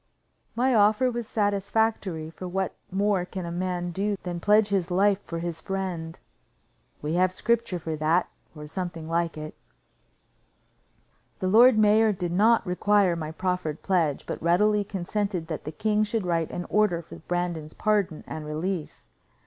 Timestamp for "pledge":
4.39-4.69, 13.83-14.25